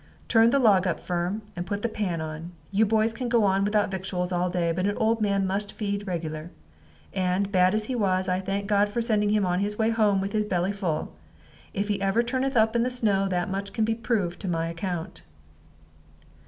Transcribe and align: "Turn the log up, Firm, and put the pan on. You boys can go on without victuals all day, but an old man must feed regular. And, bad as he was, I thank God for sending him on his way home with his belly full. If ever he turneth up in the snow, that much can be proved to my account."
"Turn 0.27 0.49
the 0.49 0.57
log 0.57 0.87
up, 0.87 0.99
Firm, 0.99 1.43
and 1.55 1.63
put 1.67 1.83
the 1.83 1.87
pan 1.87 2.21
on. 2.21 2.53
You 2.71 2.87
boys 2.87 3.13
can 3.13 3.29
go 3.29 3.43
on 3.43 3.63
without 3.63 3.91
victuals 3.91 4.31
all 4.31 4.49
day, 4.49 4.71
but 4.71 4.87
an 4.87 4.97
old 4.97 5.21
man 5.21 5.45
must 5.45 5.73
feed 5.73 6.07
regular. 6.07 6.49
And, 7.13 7.51
bad 7.51 7.75
as 7.75 7.85
he 7.85 7.93
was, 7.93 8.27
I 8.27 8.39
thank 8.39 8.65
God 8.65 8.89
for 8.89 8.99
sending 8.99 9.29
him 9.29 9.45
on 9.45 9.59
his 9.59 9.77
way 9.77 9.91
home 9.91 10.19
with 10.19 10.33
his 10.33 10.45
belly 10.45 10.71
full. 10.71 11.13
If 11.75 11.91
ever 11.91 12.21
he 12.21 12.25
turneth 12.25 12.57
up 12.57 12.75
in 12.75 12.81
the 12.81 12.89
snow, 12.89 13.27
that 13.27 13.51
much 13.51 13.73
can 13.73 13.85
be 13.85 13.93
proved 13.93 14.39
to 14.39 14.47
my 14.47 14.69
account." 14.69 15.21